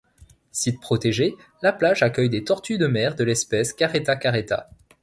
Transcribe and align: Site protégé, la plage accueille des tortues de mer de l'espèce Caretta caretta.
Site 0.51 0.81
protégé, 0.81 1.35
la 1.61 1.71
plage 1.71 2.01
accueille 2.01 2.27
des 2.31 2.43
tortues 2.43 2.79
de 2.79 2.87
mer 2.87 3.13
de 3.15 3.23
l'espèce 3.23 3.71
Caretta 3.71 4.15
caretta. 4.15 4.67